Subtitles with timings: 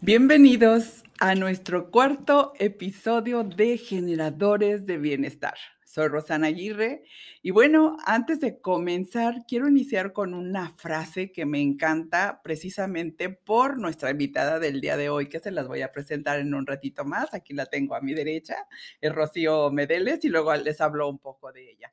[0.00, 5.56] Bienvenidos a nuestro cuarto episodio de Generadores de Bienestar.
[5.84, 7.02] Soy Rosana Aguirre
[7.42, 13.76] y bueno, antes de comenzar, quiero iniciar con una frase que me encanta precisamente por
[13.76, 17.04] nuestra invitada del día de hoy, que se las voy a presentar en un ratito
[17.04, 17.34] más.
[17.34, 18.68] Aquí la tengo a mi derecha,
[19.00, 21.92] es Rocío Medeles y luego les hablo un poco de ella.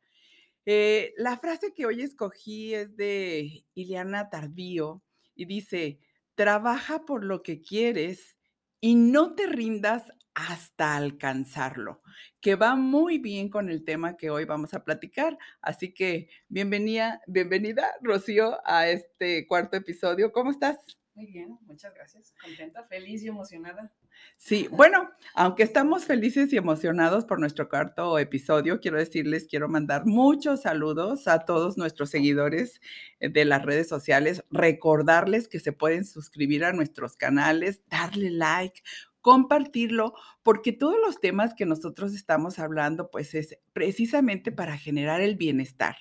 [0.67, 5.01] Eh, la frase que hoy escogí es de Ileana Tardío
[5.33, 5.99] y dice,
[6.35, 8.37] Trabaja por lo que quieres
[8.81, 12.01] y no te rindas hasta alcanzarlo,
[12.41, 15.37] que va muy bien con el tema que hoy vamos a platicar.
[15.61, 20.33] Así que bienvenida, bienvenida, Rocío, a este cuarto episodio.
[20.33, 20.77] ¿Cómo estás?
[21.15, 22.35] Muy bien, muchas gracias.
[22.43, 23.89] Contenta, feliz y emocionada.
[24.35, 30.05] Sí, bueno, aunque estamos felices y emocionados por nuestro cuarto episodio, quiero decirles, quiero mandar
[30.05, 32.81] muchos saludos a todos nuestros seguidores
[33.21, 38.81] eh, de las redes sociales, recordarles que se pueden suscribir a nuestros canales, darle like,
[39.21, 45.37] compartirlo, porque todos los temas que nosotros estamos hablando, pues es precisamente para generar el
[45.37, 45.95] bienestar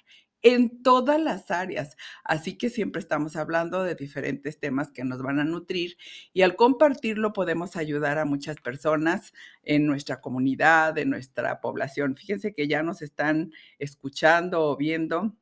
[0.44, 1.96] en todas las áreas.
[2.22, 5.96] Así que siempre estamos hablando de diferentes temas que nos van a nutrir
[6.32, 9.32] y al compartirlo podemos ayudar a muchas personas
[9.64, 12.14] en nuestra comunidad, en nuestra población.
[12.14, 15.34] Fíjense que ya nos están escuchando o viendo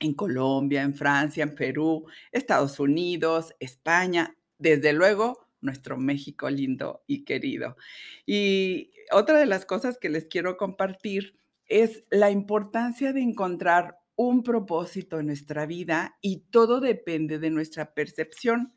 [0.00, 7.24] en Colombia, en Francia, en Perú, Estados Unidos, España, desde luego nuestro México lindo y
[7.24, 7.76] querido.
[8.24, 14.42] Y otra de las cosas que les quiero compartir es la importancia de encontrar un
[14.42, 18.74] propósito en nuestra vida y todo depende de nuestra percepción.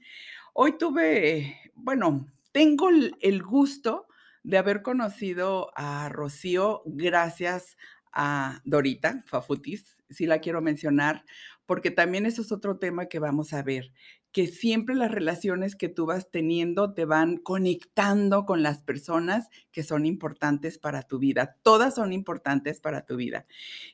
[0.54, 4.06] Hoy tuve, bueno, tengo el, gusto
[4.44, 7.76] de haber conocido a Rocío gracias
[8.14, 11.26] a Dorita Fafutis, si la quiero mencionar,
[11.66, 13.92] porque también eso es otro tema que vamos a ver
[14.32, 19.84] que siempre las relaciones que tú vas teniendo te van conectando con las personas que
[19.84, 21.58] son importantes para tu vida.
[21.64, 23.46] Todas son importantes para tu vida.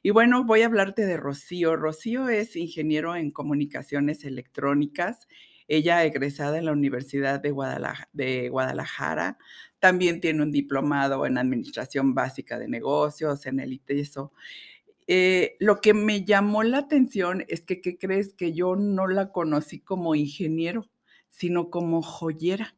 [0.03, 1.75] Y bueno, voy a hablarte de Rocío.
[1.75, 5.27] Rocío es ingeniero en comunicaciones electrónicas.
[5.67, 9.37] Ella egresada en la Universidad de Guadalajara, de Guadalajara.
[9.79, 14.31] También tiene un diplomado en Administración Básica de Negocios, en el ITESO.
[15.07, 18.33] Eh, lo que me llamó la atención es que, ¿qué crees?
[18.33, 20.89] Que yo no la conocí como ingeniero,
[21.29, 22.75] sino como joyera.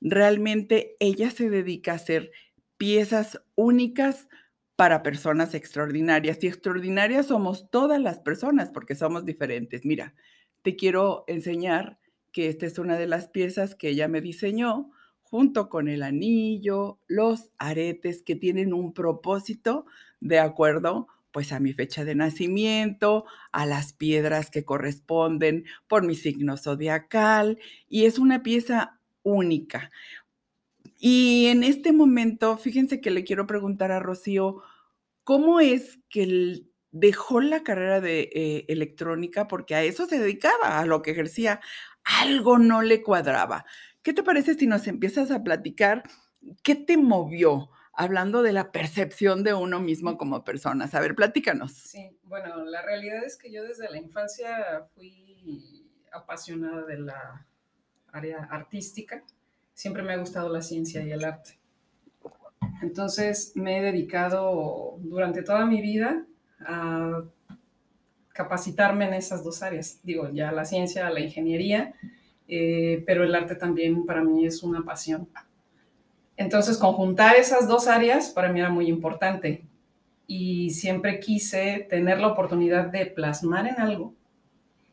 [0.00, 2.30] Realmente ella se dedica a hacer
[2.76, 4.28] piezas únicas
[4.76, 6.42] para personas extraordinarias.
[6.42, 9.84] Y extraordinarias somos todas las personas porque somos diferentes.
[9.84, 10.14] Mira,
[10.62, 11.98] te quiero enseñar
[12.32, 14.90] que esta es una de las piezas que ella me diseñó
[15.22, 19.86] junto con el anillo, los aretes que tienen un propósito
[20.20, 26.14] de acuerdo pues a mi fecha de nacimiento, a las piedras que corresponden por mi
[26.14, 29.90] signo zodiacal y es una pieza única.
[30.98, 34.62] Y en este momento, fíjense que le quiero preguntar a Rocío,
[35.24, 36.62] ¿cómo es que
[36.92, 41.60] dejó la carrera de eh, electrónica porque a eso se dedicaba, a lo que ejercía?
[42.04, 43.64] Algo no le cuadraba.
[44.02, 46.02] ¿Qué te parece si nos empiezas a platicar
[46.62, 47.70] qué te movió?
[47.92, 50.88] Hablando de la percepción de uno mismo como persona.
[50.90, 51.72] A ver, platícanos.
[51.72, 57.46] Sí, bueno, la realidad es que yo desde la infancia fui apasionada de la
[58.12, 59.22] área artística.
[59.74, 61.58] Siempre me ha gustado la ciencia y el arte.
[62.82, 66.24] Entonces me he dedicado durante toda mi vida
[66.60, 67.22] a
[68.32, 70.00] capacitarme en esas dos áreas.
[70.02, 71.94] Digo, ya la ciencia, la ingeniería,
[72.48, 75.28] eh, pero el arte también para mí es una pasión.
[76.42, 79.62] Entonces, conjuntar esas dos áreas para mí era muy importante
[80.26, 84.14] y siempre quise tener la oportunidad de plasmar en algo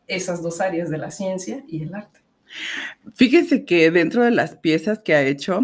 [0.08, 2.20] esas dos áreas de la ciencia y el arte.
[3.16, 5.62] Fíjese que dentro de las piezas que ha hecho,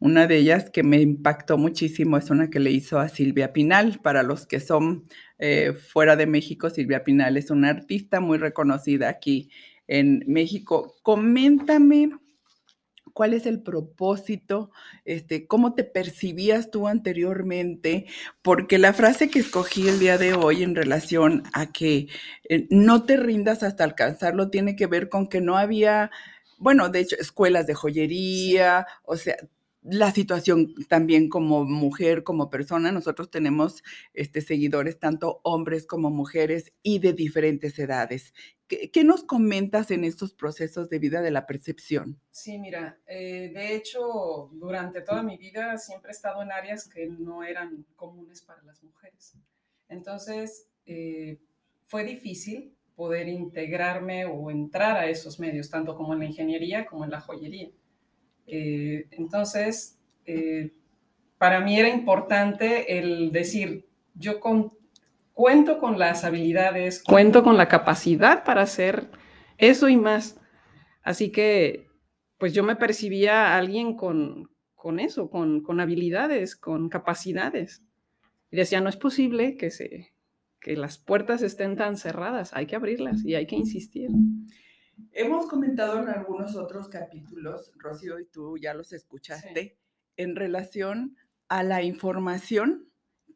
[0.00, 4.00] una de ellas que me impactó muchísimo es una que le hizo a Silvia Pinal.
[4.02, 5.04] Para los que son
[5.38, 9.50] eh, fuera de México, Silvia Pinal es una artista muy reconocida aquí
[9.86, 10.96] en México.
[11.02, 12.10] Coméntame
[13.20, 14.70] cuál es el propósito,
[15.04, 18.06] este, cómo te percibías tú anteriormente,
[18.40, 22.08] porque la frase que escogí el día de hoy en relación a que
[22.48, 26.10] eh, no te rindas hasta alcanzarlo tiene que ver con que no había,
[26.56, 29.36] bueno, de hecho, escuelas de joyería, o sea,
[29.82, 32.90] la situación también como mujer, como persona.
[32.90, 33.82] Nosotros tenemos
[34.14, 38.32] este, seguidores, tanto hombres como mujeres y de diferentes edades.
[38.70, 42.20] ¿Qué, nos comentas en estos procesos de vida de la percepción?
[42.30, 47.08] Sí, mira, eh, de hecho, durante toda mi vida siempre he estado en áreas que
[47.08, 49.34] no eran comunes para las mujeres.
[49.88, 51.40] Entonces, eh,
[51.86, 57.04] fue difícil poder integrarme o entrar a esos medios, tanto como en la ingeniería como
[57.04, 57.70] en la joyería
[58.46, 60.72] Eh, entonces, eh,
[61.38, 64.38] para mí era importante el decir, yo
[65.40, 69.10] cuento con las habilidades, cuento con la capacidad para hacer
[69.56, 70.38] eso y más.
[71.02, 71.88] Así que,
[72.36, 77.82] pues yo me percibía alguien con, con eso, con, con, habilidades, con capacidades.
[78.50, 80.12] Y decía, no es posible que, se,
[80.60, 84.10] que las puertas estén tan cerradas, hay que abrirlas y hay que insistir.
[85.10, 89.78] Hemos comentado en algunos otros capítulos, Rocío, y tú ya los escuchaste,
[90.18, 91.16] en relación
[91.48, 92.89] a la información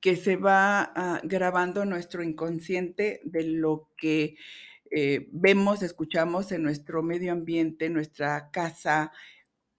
[0.05, 4.37] que se va uh, grabando nuestro inconsciente de lo que
[4.91, 9.13] eh, vemos, escuchamos en nuestro medio ambiente, nuestra casa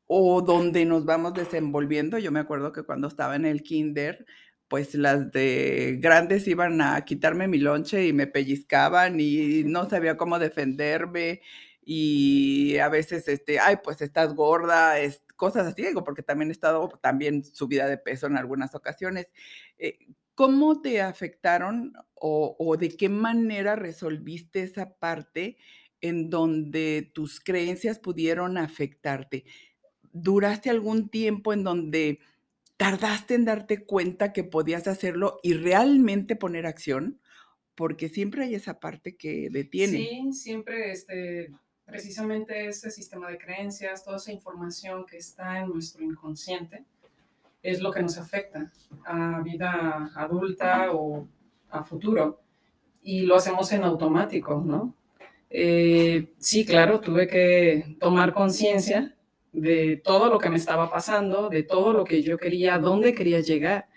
[0.07, 2.18] o donde nos vamos desenvolviendo.
[2.18, 4.25] Yo me acuerdo que cuando estaba en el kinder,
[4.68, 10.18] pues las de grandes iban a quitarme mi lonche y me pellizcaban y no sabía
[10.18, 11.42] cómo defenderme
[11.88, 16.54] y a veces, este, ay, pues estás gorda, es, cosas así, digo, porque también he
[16.54, 19.28] estado también subida de peso en algunas ocasiones.
[19.78, 19.98] Eh,
[20.34, 25.58] ¿Cómo te afectaron o, o, de qué manera resolviste esa parte
[26.02, 29.46] en donde tus creencias pudieron afectarte?
[30.12, 32.20] ¿Duraste algún tiempo en donde
[32.78, 37.22] tardaste en darte cuenta que podías hacerlo y realmente poner acción?
[37.76, 39.98] Porque siempre hay esa parte que detiene.
[39.98, 41.52] Sí, siempre este,
[41.86, 46.84] precisamente ese sistema de creencias, toda esa información que está en nuestro inconsciente,
[47.62, 48.72] es lo que nos afecta
[49.06, 51.28] a vida adulta o
[51.70, 52.42] a futuro.
[53.02, 54.96] Y lo hacemos en automático, ¿no?
[55.50, 59.16] Eh, sí, claro, tuve que tomar conciencia
[59.52, 63.40] de todo lo que me estaba pasando, de todo lo que yo quería, dónde quería
[63.40, 63.88] llegar.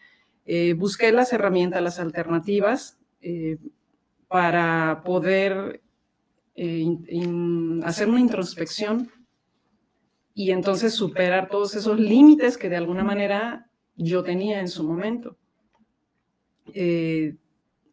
[0.46, 3.58] Eh, busqué las herramientas, las alternativas eh,
[4.29, 5.82] para poder
[6.60, 6.99] eh,
[7.84, 9.12] hacer una introspección
[10.34, 15.37] y entonces superar todos esos límites que de alguna manera yo tenía en su momento.
[16.75, 17.37] Eh,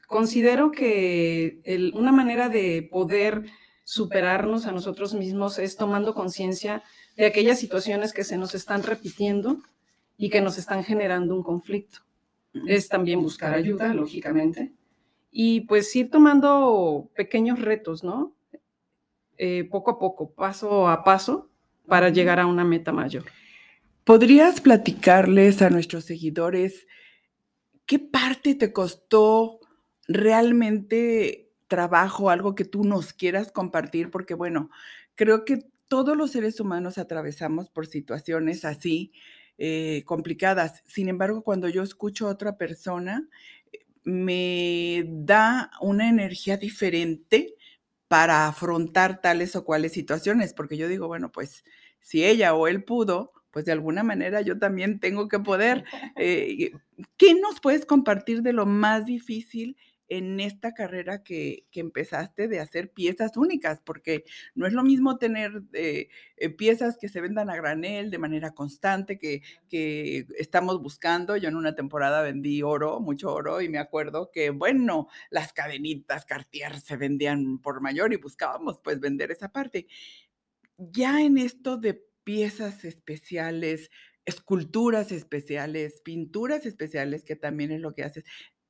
[0.08, 3.46] considero que una manera de poder
[3.84, 6.82] superarnos a nosotros mismos es tomando conciencia
[7.18, 9.60] de aquellas situaciones que se nos están repitiendo
[10.18, 12.00] y que nos están generando un conflicto.
[12.68, 14.72] Es también buscar ayuda, lógicamente,
[15.30, 18.36] y pues ir tomando pequeños retos, ¿no?
[19.38, 21.50] Eh, poco a poco, paso a paso,
[21.88, 23.26] para llegar a una meta mayor.
[24.04, 26.88] ¿Podrías platicarles a nuestros seguidores
[27.86, 29.60] qué parte te costó
[30.08, 34.12] realmente trabajo, algo que tú nos quieras compartir?
[34.12, 34.70] Porque bueno,
[35.16, 39.12] creo que todos los seres humanos atravesamos por situaciones así
[39.58, 40.84] eh, complicadas.
[40.86, 43.28] Sin embargo, cuando yo escucho a otra persona,
[44.04, 47.55] me da una energía diferente
[48.08, 51.64] para afrontar tales o cuales situaciones, porque yo digo, bueno, pues
[52.00, 55.86] si ella o él pudo, pues de alguna manera yo también tengo que poder.
[56.18, 56.72] Eh,
[57.18, 59.76] ¿Qué nos puedes compartir de lo más difícil
[60.08, 64.24] en esta carrera que, empezaste de hacer piezas únicas, porque
[64.56, 66.08] no es lo mismo tener eh,
[66.38, 71.36] eh, piezas que se vendan a granel de manera constante, que, que, estamos buscando.
[71.38, 76.26] Yo en una temporada vendí oro, mucho oro, y me acuerdo que, bueno, las cadenitas
[76.26, 79.88] Cartier se vendían por mayor y buscábamos pues vender esa parte.
[80.78, 83.92] Ya en esto de piezas especiales,
[84.26, 88.26] esculturas especiales, pinturas especiales, que también es lo que haces.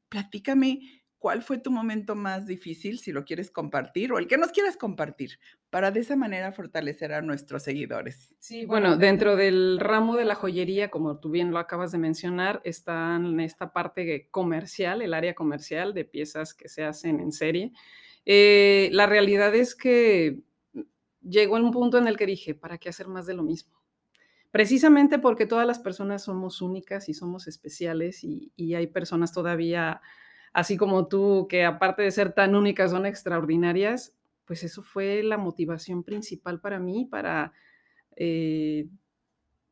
[0.10, 4.52] Platícame ¿cuál fue tu momento más difícil, si lo quieres compartir, o el que nos
[4.52, 5.40] quieras compartir,
[5.72, 8.36] para de esa manera fortalecer a nuestros seguidores?
[8.38, 12.62] Sí, bueno, dentro del ramo de la joyería, como tú bien lo acabas de mencionar,
[12.64, 17.72] está en esta parte comercial, el área comercial de piezas que se hacen en serie.
[18.24, 20.44] Eh, la realidad es que
[21.24, 23.74] llegó en un punto en el que dije, ¿para qué hacer más de lo mismo?
[24.52, 30.04] Precisamente porque todas las personas somos únicas y somos especiales y, y hay personas todavía
[30.56, 35.38] así como tú, que aparte de ser tan únicas, son extraordinarias, pues eso fue la
[35.38, 37.52] motivación principal para mí, para
[38.16, 38.88] eh,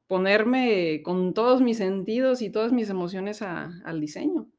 [0.07, 4.49] ponerme con todos mis sentidos y todas mis emociones al diseño.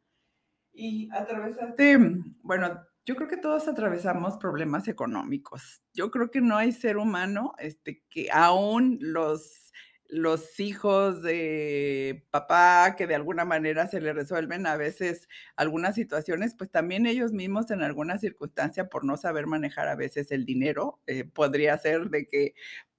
[0.72, 1.98] Y atravesaste,
[2.42, 5.82] bueno, yo creo que todos atravesamos problemas económicos.
[5.92, 9.72] Yo creo que no hay ser humano este, que aún los
[10.08, 16.54] los hijos de papá que de alguna manera se le resuelven a veces algunas situaciones,
[16.54, 21.00] pues también ellos mismos en alguna circunstancia por no saber manejar a veces el dinero,
[21.06, 22.54] eh, podría ser de que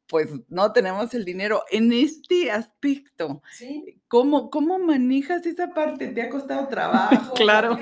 [0.08, 1.64] pues no tenemos el dinero.
[1.72, 4.00] En este aspecto, ¿Sí?
[4.08, 6.10] ¿cómo, ¿cómo manejas esa parte?
[6.10, 7.34] ¿Te ha costado trabajo?
[7.34, 7.78] claro.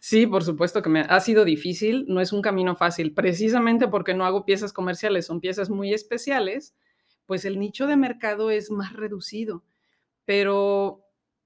[0.00, 4.14] Sí, por supuesto que me ha sido difícil, no es un camino fácil, precisamente porque
[4.14, 6.74] no hago piezas comerciales, son piezas muy especiales
[7.26, 9.64] pues el nicho de mercado es más reducido.
[10.24, 11.04] Pero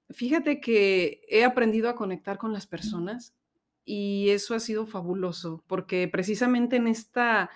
[0.09, 3.33] fíjate que he aprendido a conectar con las personas
[3.85, 7.49] y eso ha sido fabuloso, porque precisamente en esta,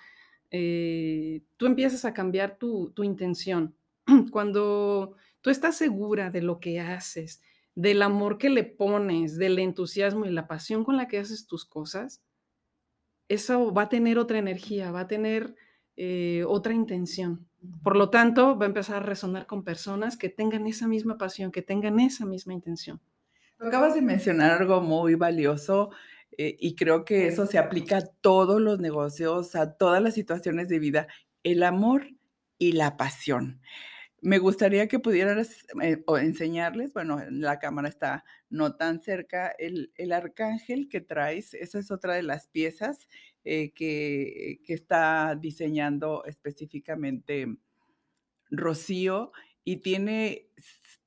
[0.50, 3.76] eh, tú empiezas a cambiar tu, tu intención.
[4.32, 7.42] Cuando tú estás segura de lo que haces,
[7.76, 11.66] del amor que le pones, del entusiasmo y la pasión con la que haces tus
[11.66, 12.22] cosas,
[13.28, 15.56] eso va a tener otra energía, va a tener
[15.96, 17.48] eh, otra intención.
[17.84, 21.52] Por lo tanto, va a empezar a resonar con personas que tengan esa misma pasión,
[21.52, 23.00] que tengan esa misma intención.
[23.60, 25.92] Acabas de mencionar algo muy valioso
[26.38, 30.68] eh, y creo que eso se aplica a todos los negocios, a todas las situaciones
[30.70, 31.08] de vida,
[31.44, 32.08] el amor
[32.58, 33.62] y la pasión.
[34.22, 40.90] Me gustaría que pudieras eh, enseñarles, bueno, la cámara está no tan cerca, el, arcángel
[40.90, 43.08] que traes, esa es otra de las piezas
[43.44, 47.48] eh, que, que, está diseñando específicamente
[48.52, 49.32] Rocío
[49.64, 50.50] y tiene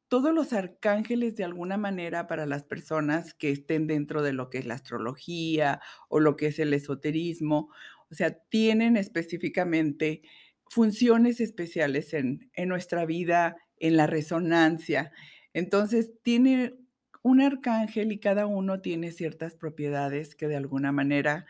[0.08, 4.58] todos los arcángeles de alguna manera para las personas que estén dentro de lo que
[4.58, 7.70] es la astrología o lo que es el esoterismo,
[8.10, 10.22] o sea, tienen específicamente
[10.68, 15.12] funciones especiales en, nuestra vida, en la resonancia.
[15.52, 16.74] Entonces, tiene
[17.22, 21.46] un arcángel y cada uno tiene ciertas propiedades que de alguna manera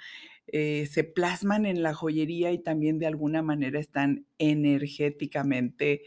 [0.47, 6.03] eh, se plasman en la joyería y también de alguna manera están energéticamente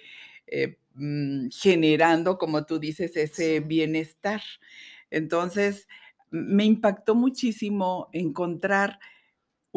[0.45, 4.41] eh, mm, generando, como tú dices, ese bienestar.
[5.09, 5.87] Entonces,
[6.29, 8.99] me impactó muchísimo encontrar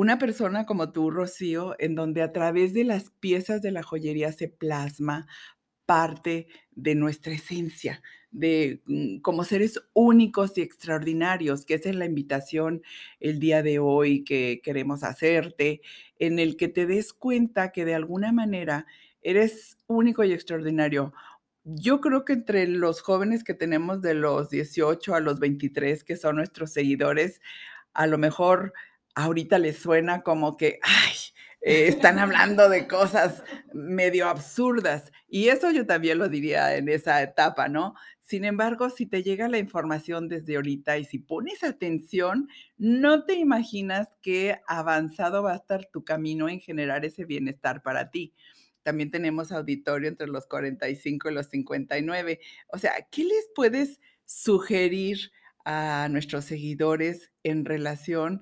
[0.01, 4.33] una persona como tú, Rocío, en donde a través de las piezas de la joyería
[4.33, 5.27] se plasma
[5.85, 12.07] parte de nuestra esencia, de mm, como seres únicos y extraordinarios, que esa es la
[12.07, 12.81] invitación
[13.19, 15.83] el día de hoy que queremos hacerte,
[16.19, 18.87] en el que te des cuenta que de alguna manera
[19.21, 21.13] eres único y extraordinario.
[21.65, 26.17] Yo creo que entre los jóvenes que tenemos de los 18 a los 23, que
[26.17, 27.43] son nuestros seguidores,
[27.93, 28.73] a lo mejor
[29.25, 31.13] ahorita les suena como que, ay,
[31.63, 33.43] eh, están hablando de cosas
[33.75, 35.13] medio absurdas.
[35.29, 37.95] Y eso yo también lo diría en esa etapa, ¿no?
[38.21, 42.49] Sin embargo, si te llega la información desde ahorita y si pones atención,
[42.79, 48.11] no te imaginas qué avanzado va a estar tu camino en generar ese bienestar para
[48.11, 48.33] ti.
[48.83, 52.41] También tenemos auditorio entre los 45 y los 59.
[52.69, 55.33] O sea, ¿qué les puedes sugerir
[55.65, 58.41] a nuestros seguidores en relación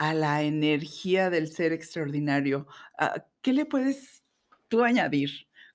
[0.00, 2.66] a la energía del ser extraordinario.
[2.98, 4.24] Ah, ¿Qué le puedes
[4.68, 5.30] tú añadir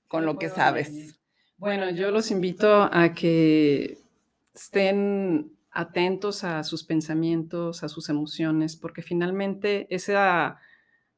[0.08, 1.20] con lo que sabes?
[1.58, 3.98] Bueno, yo los invito a que
[4.52, 10.58] estén atentos a sus pensamientos, a sus emociones, porque finalmente esa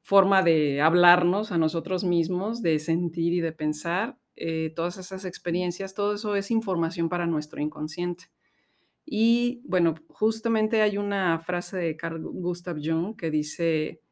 [0.03, 5.95] forma de hablarnos a nosotros mismos, de sentir y de pensar, eh, todas esas experiencias,
[5.95, 8.27] todo eso es información para nuestro inconsciente.
[9.11, 14.03] Y bueno, justamente hay una frase de Carl Gustav Jung que dice,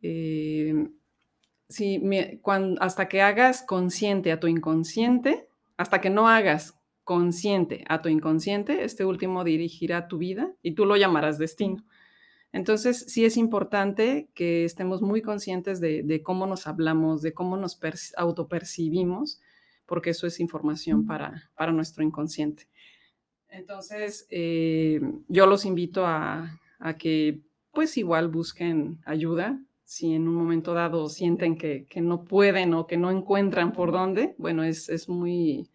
[0.00, 0.74] eh,
[2.78, 8.84] hasta que hagas consciente a tu inconsciente, hasta que no hagas consciente a tu inconsciente,
[8.84, 11.84] este último dirigirá tu vida y tú lo llamarás destino.
[12.52, 17.78] Entonces, sí es importante que estemos muy conscientes de, cómo nos hablamos, de cómo nos
[18.16, 19.40] autopercibimos,
[19.84, 22.68] porque eso es información para, para nuestro inconsciente.
[23.50, 26.58] Entonces, eh, yo los invito a,
[26.98, 27.40] que
[27.72, 29.60] pues igual busquen ayuda.
[29.84, 34.34] Si en un momento dado sienten que, no pueden o que no encuentran por dónde,
[34.38, 35.70] bueno, es, muy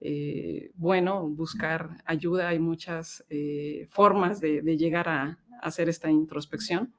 [0.00, 2.48] eh, bueno buscar ayuda.
[2.48, 6.92] Hay muchas eh, formas de, de, llegar a hacer esta introspección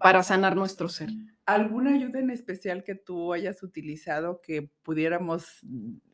[0.00, 1.10] para sanar nuestro ser.
[1.46, 5.60] ¿Alguna ayuda en especial que tú hayas utilizado que pudiéramos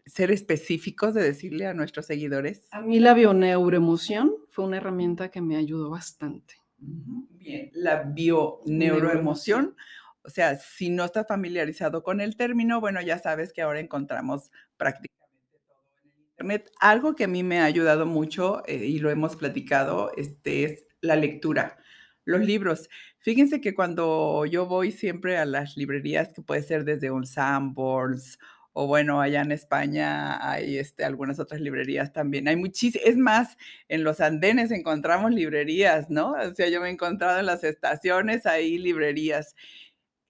[0.05, 2.67] ser específicos de decirle a nuestros seguidores?
[2.73, 6.55] A mí la bioneuroemoción fue una herramienta que me ayudó bastante.
[6.79, 9.77] Bien, la bioneuroemoción.
[10.23, 14.51] O sea, si no estás familiarizado con el término, bueno, ya sabes que ahora encontramos
[14.77, 16.73] prácticamente todo en el Internet.
[16.81, 20.87] Algo que a mí me ha ayudado mucho eh, y lo hemos platicado este, es
[21.01, 21.80] la lectura
[22.25, 22.89] los libros.
[23.19, 28.39] Fíjense que cuando yo voy siempre a las librerías, que puede ser desde un Sanborns
[28.73, 32.47] o bueno, allá en España hay este, algunas otras librerías también.
[32.49, 33.57] Hay muchísimas, es más,
[33.89, 36.33] en los andenes encontramos librerías, ¿no?
[36.33, 39.57] O sea, yo me he encontrado en las estaciones, hay librerías.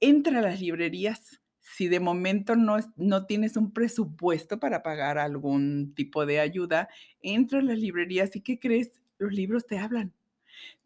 [0.01, 1.41] Entra a las librerías.
[1.61, 6.89] Si de momento no, no tienes un presupuesto para pagar algún tipo de ayuda,
[7.23, 8.91] entra a las librerías y ¿qué crees?
[9.19, 10.15] Los libros te hablan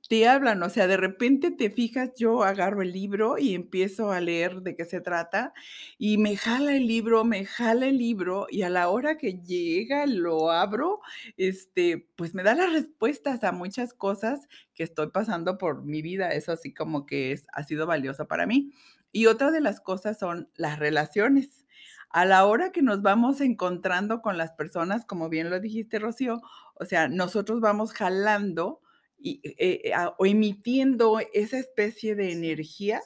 [0.08, 4.20] te hablan, o sea, de repente te fijas, yo agarro el libro y empiezo a
[4.20, 5.54] leer de qué se trata,
[5.98, 10.06] y me jala el libro, me jala el libro, y a la hora que llega,
[10.06, 11.00] lo abro,
[11.36, 16.30] este, pues me da las respuestas a muchas cosas que estoy pasando por mi vida.
[16.32, 18.72] Eso así como que es ha sido valioso para mí.
[19.12, 21.64] Y otra de las cosas son las relaciones.
[22.10, 26.40] A la hora que nos vamos encontrando con las personas, como bien lo dijiste, Rocío,
[26.74, 28.80] o sea, nosotros vamos jalando
[29.24, 33.00] y, eh, o emitiendo esa especie de energía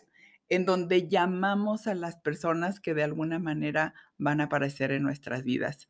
[0.48, 5.44] en donde llamamos a las personas que de alguna manera van a aparecer en nuestras
[5.44, 5.88] vidas.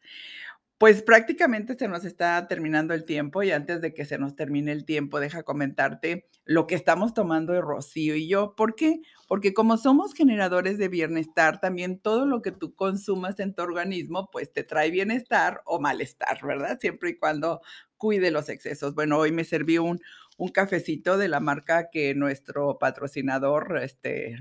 [0.78, 4.70] Pues prácticamente se nos está terminando el tiempo y antes de que se nos termine
[4.70, 8.54] el tiempo, deja comentarte lo que estamos tomando de Rocío y yo.
[8.54, 9.00] ¿Por qué?
[9.26, 14.30] Porque como somos generadores de bienestar, también todo lo que tú consumas en tu organismo,
[14.30, 16.78] pues te trae bienestar o malestar, ¿verdad?
[16.80, 17.60] Siempre y cuando
[17.98, 18.94] cuide los excesos.
[18.94, 20.00] Bueno, hoy me serví un,
[20.38, 24.36] un cafecito de la marca que nuestro patrocinador, este,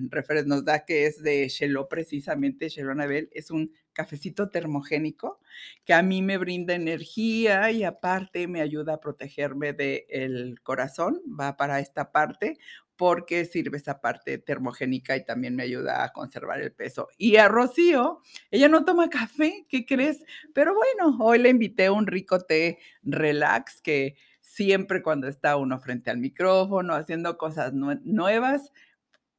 [0.45, 5.39] nos da, que es de Shelo, precisamente, Shelo Anabel, es un cafecito termogénico
[5.85, 11.57] que a mí me brinda energía y aparte me ayuda a protegerme del corazón, va
[11.57, 12.59] para esta parte
[12.97, 17.07] porque sirve esa parte termogénica y también me ayuda a conservar el peso.
[17.17, 20.25] Y a Rocío, ella no toma café, ¿qué crees?
[20.53, 26.09] Pero bueno, hoy le invité un rico té relax que siempre cuando está uno frente
[26.09, 28.71] al micrófono haciendo cosas nuevas,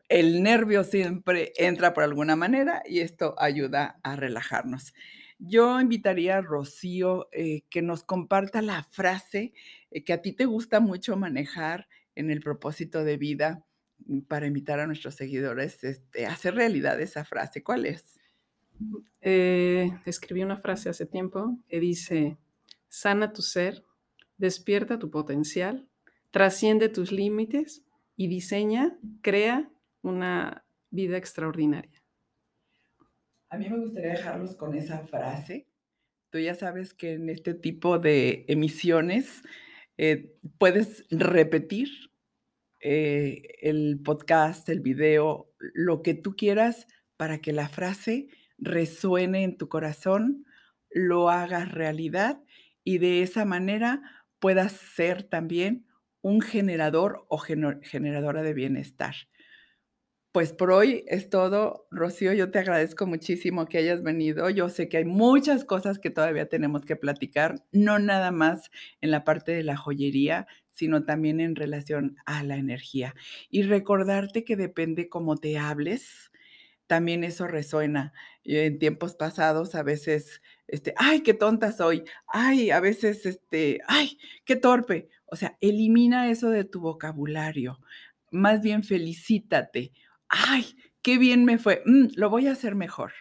[0.08, 4.94] el nervio siempre entra por alguna manera y esto ayuda a relajarnos.
[5.38, 9.52] Yo invitaría a Rocío eh, que nos comparta la frase
[9.90, 13.64] eh, que a ti te gusta mucho manejar en el propósito de vida
[14.06, 17.62] mm, para invitar a nuestros seguidores este, a hacer realidad esa frase.
[17.62, 18.18] ¿Cuál es?
[19.20, 22.36] Eh, escribí una frase hace tiempo que dice,
[22.88, 23.84] sana tu ser,
[24.36, 25.88] despierta tu potencial,
[26.30, 27.84] trasciende tus límites
[28.16, 29.70] y diseña, crea
[30.02, 32.02] una vida extraordinaria.
[33.50, 35.66] A mí me gustaría dejarlos con esa frase.
[36.30, 39.42] Tú ya sabes que en este tipo de emisiones
[39.96, 41.88] eh, puedes repetir
[42.80, 46.86] eh, el podcast, el video, lo que tú quieras
[47.16, 50.44] para que la frase resuene en tu corazón,
[50.90, 52.42] lo hagas realidad
[52.84, 54.02] y de esa manera
[54.38, 55.86] puedas ser también
[56.22, 59.14] un generador o generadora de bienestar.
[60.32, 61.86] Pues por hoy es todo.
[61.90, 64.50] Rocío, yo te agradezco muchísimo que hayas venido.
[64.50, 69.10] Yo sé que hay muchas cosas que todavía tenemos que platicar, no nada más en
[69.10, 70.46] la parte de la joyería,
[70.78, 73.16] sino también en relación a la energía.
[73.50, 76.30] Y recordarte que depende cómo te hables,
[76.86, 78.12] también eso resuena.
[78.44, 84.18] En tiempos pasados a veces, este, ay, qué tonta soy, ay, a veces, este, ay,
[84.44, 85.08] qué torpe.
[85.26, 87.80] O sea, elimina eso de tu vocabulario.
[88.30, 89.92] Más bien felicítate.
[90.28, 91.82] Ay, qué bien me fue.
[91.86, 93.12] Mm, lo voy a hacer mejor.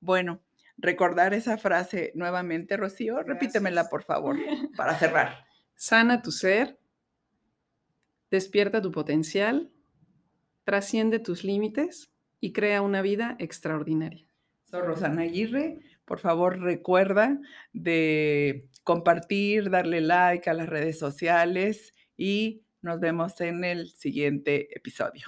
[0.00, 0.40] Bueno,
[0.78, 4.36] recordar esa frase nuevamente, Rocío, repítemela, por favor,
[4.78, 5.44] para cerrar.
[5.76, 6.78] Sana tu ser,
[8.32, 9.70] despierta tu potencial,
[10.64, 14.26] trasciende tus límites y crea una vida extraordinaria.
[14.64, 15.80] Soy Rosana Aguirre.
[16.06, 17.38] Por favor, recuerda
[17.74, 25.26] de compartir, darle like a las redes sociales y nos vemos en el siguiente episodio.